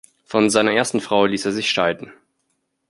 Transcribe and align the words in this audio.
Von 0.25 0.49
seiner 0.49 0.71
ersten 0.71 0.99
Frau 0.99 1.27
ließ 1.27 1.45
er 1.45 1.51
sich 1.51 1.69
scheiden. 1.69 2.11